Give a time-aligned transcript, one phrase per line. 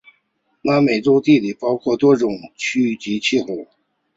[0.63, 3.67] 南美洲地理包括多种地区及气候。